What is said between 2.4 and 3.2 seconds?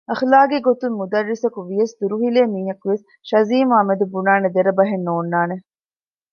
މީހަކުވިޔަސް